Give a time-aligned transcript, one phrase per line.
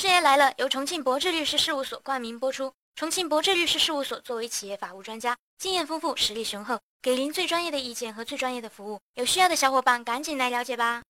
[0.00, 2.72] 师爷来了，由重庆博智律师事务所冠名播出。
[2.96, 8.98] 重庆博智律师事务所作为企业法务专家，经验丰富，实力雄厚，给您最专业的意见和最专业的服务。
[9.16, 11.02] 有需要的小伙伴赶紧来了解吧。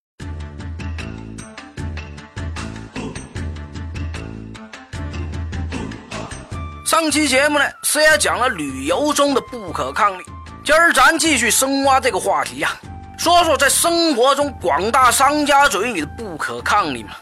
[6.85, 10.25] 上期节目呢，师爷讲了旅游中的不可抗力，
[10.65, 12.77] 今儿咱继续深挖这个话题呀，
[13.17, 17.15] 说说在生活中广大商家嘴里的不可抗力嘛。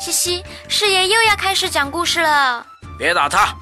[0.00, 2.64] 嘻嘻，师爷又要开始讲故事了。
[2.98, 3.54] 别打岔，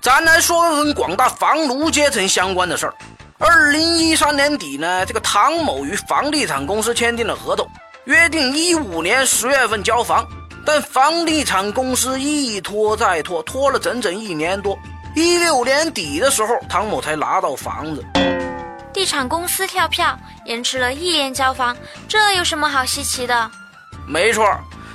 [0.00, 2.94] 咱来说跟广大房奴阶层相关的事儿。
[3.38, 7.68] 二零一三年底呢，这个唐某与房地产公司签订了合同，
[8.04, 10.26] 约定一五年十月份交房，
[10.64, 14.78] 但房地产公司一拖再拖，拖了整整一年多。
[15.14, 18.02] 一六年底的时候，唐某才拿到房子。
[18.94, 21.76] 地产公司跳票，延迟了一年交房，
[22.08, 23.50] 这有什么好稀奇的？
[24.06, 24.48] 没错。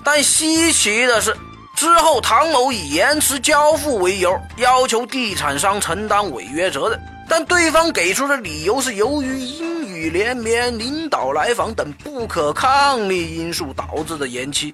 [0.03, 1.35] 但稀奇的是，
[1.75, 14.73] 之后唐某以延迟交付为由，要求地产商承担违约责任，但对方给出的理由是由于阴雨连绵、领导来访等不可抗力因素导致的延期。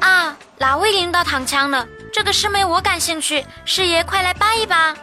[0.00, 1.86] 啊，哪位领导躺枪了？
[2.12, 4.94] 这个师妹我感兴趣，师爷快来扒一扒。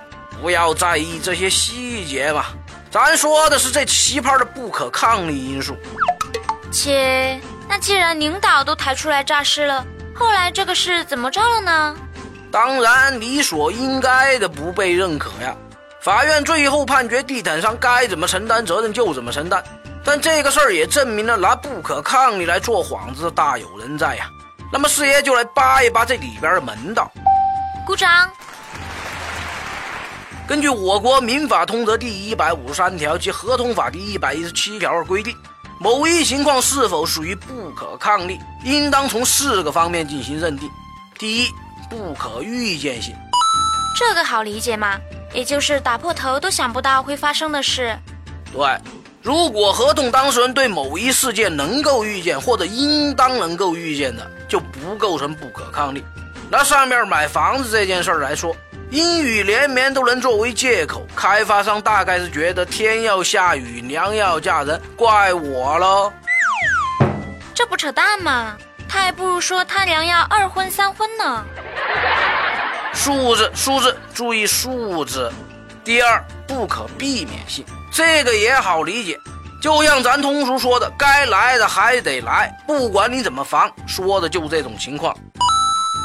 [0.42, 2.46] 不要在意这些细节嘛，
[2.92, 5.76] 咱说的是这奇葩的不可抗力因素。
[6.72, 7.40] 且。
[7.76, 11.96] 那既然领导都抬出来诈尸了，后来这个事怎么着了呢？
[12.52, 15.56] 当然理所应该的不被认可呀。
[16.00, 19.64] 法院最后判决地产商该怎么承担责任就怎么承担，
[20.06, 24.30] 但这个事儿也证明了拿不可抗力来做幌子的大有人在呀。
[24.72, 27.12] 那么四爷就来扒一扒这里边的门道。
[27.88, 28.30] 鼓掌。
[30.48, 35.36] 根据我国民法通则第一百五十三条及合同法第一百一十七条的规定。
[35.84, 40.72] 某一情况是否属于不可抗力，应当从四个方面进行认定。
[41.20, 41.50] 第一，
[41.90, 43.14] 不可预见性，
[43.94, 44.98] 这个好理解吗，
[45.34, 47.94] 也就是打破头都想不到会发生的事。
[48.54, 48.66] 对，
[49.22, 56.02] 如果合同当事人对某一事件能够预见或者应当能够预见的，就不构成不可抗力。
[56.50, 58.56] 拿上面买房子这件事儿来说。
[58.94, 66.14] 阴雨连绵都能作为借口，开发商大概是觉得天要下雨，娘要嫁人，怪我喽。
[67.56, 68.56] 这不扯淡吗？
[68.88, 71.44] 他还不如说他娘要二婚三婚呢。
[72.94, 75.34] 数字，数字，注意数字。
[75.84, 79.20] 第二，不可避免性，这个也好理解，
[79.60, 85.18] 就像咱通俗说的，该来的还得来，不管你怎么防，说的就这种情况。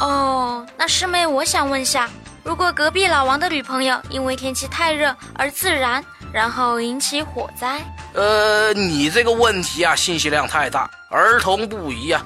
[0.00, 2.08] 哦，那师妹，我想问下。
[2.48, 7.78] 如果隔壁老王的女朋友因为天气太热而自燃，然后引起火灾，
[8.14, 12.24] 呃，你这个问题啊，信息量太大，儿童不宜啊。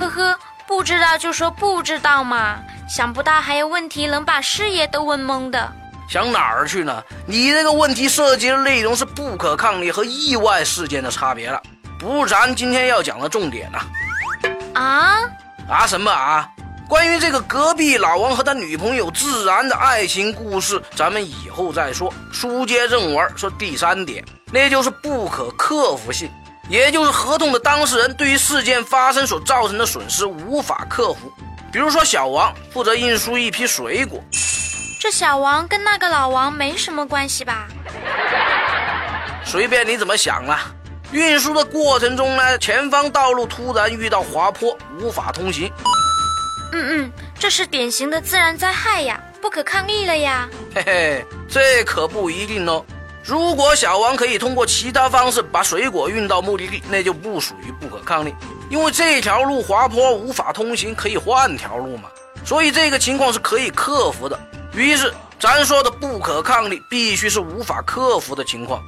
[0.00, 2.58] 呵呵，不知道就说不知道嘛，
[2.88, 5.70] 想不到还有问题能把师爷都问懵的。
[6.08, 7.02] 想哪儿去呢？
[7.26, 11.62] 你这个问题涉及的内容是不可抗力和意外事件的差别了，
[11.98, 13.84] 不是咱今天要讲的重点啊。
[14.72, 15.16] 啊
[15.68, 16.48] 啊什么啊？
[16.90, 22.12] 关于这个隔壁老王和他女朋友自然的爱情故事，咱们以后再说。
[22.32, 26.28] 书接正文，说第三点，那就是不可克服性，
[26.68, 31.32] 也就是合同的当事人对于事件发生所造成的损失无法克服。
[31.72, 34.20] 比如说，小王负责运输一批水果，
[35.00, 37.68] 这小王跟那个老王没什么关系吧？
[39.44, 40.58] 随便你怎么想了。
[41.12, 45.72] 运输的过程中呢，前方道路突然遇到滑坡，无法通行。
[46.72, 50.48] 嗯嗯，这是典型的自然灾害呀，不可抗力了呀。
[50.74, 52.84] 嘿嘿，这可不一定哦。
[53.22, 58.34] 如果小王可以通过其他方式把水果运到目的地，那就不属于不可抗力，
[58.70, 62.08] 因为这条路滑坡无法通行，可以换条路嘛。
[62.44, 64.38] 所以这个情况是可以克服的。
[64.74, 68.82] 于是咱说的不可抗力，必须是无法克服的情况。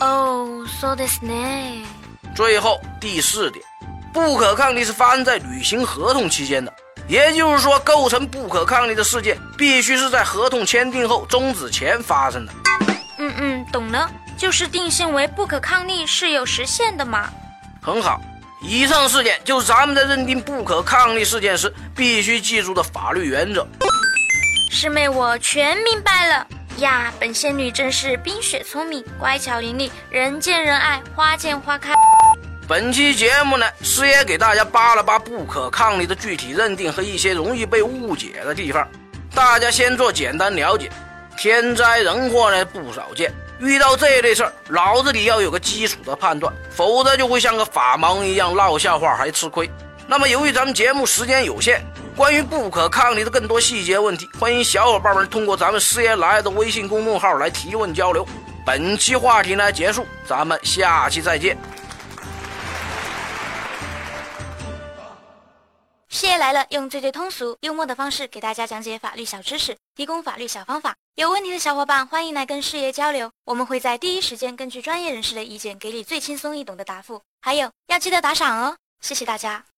[0.00, 1.84] 哦，so this ne。
[2.34, 3.62] 最后第四点，
[4.14, 6.72] 不可抗力是发生在履行合同期间的。
[7.10, 12.52] 也就是说，构成不可抗力的事件，必须是在合同签订后终止前发生的。
[13.18, 14.08] 嗯嗯，懂了，
[14.38, 17.28] 就是定性为不可抗力是有时限的嘛。
[17.82, 18.20] 很好，
[18.62, 23.66] 以上四点就是咱们在认定不可抗力事件时必须记住的法律原则。
[24.70, 26.46] 师妹，我全明白了
[26.76, 27.12] 呀！
[27.18, 31.92] 本仙女真是冰雪聪明，乖巧伶俐，人见人爱，花见花开。
[32.70, 38.86] 本期节目呢，师爷给大家扒了扒不可抗力的具体认定和一些容易被误解的地方，
[39.34, 40.88] 大家先做简单了解。
[41.36, 49.68] 天灾人祸呢不少见，遇到这类事儿，脑子里要有个基础的判断，否则就会像个法盲一样闹笑话还吃亏。
[50.06, 51.84] 那么由于咱们节目时间有限，
[52.14, 58.24] 关于不可抗力的更多细节问题，欢迎小伙伴们通过咱们师爷来的微信公众号来提问交流。
[58.64, 61.58] 本期话题呢结束，咱们下期再见。
[66.12, 70.96] 事业来了，用最最通俗、幽默的方式给大家讲解法律小知识，提供法律小方法。
[71.14, 77.22] 有问题的小伙伴欢迎来跟师爷交流，我们会在第一时间根据专业人士的意见，给你最轻松易懂的答复。
[77.40, 79.70] 还有要记得打赏哦，谢谢大家。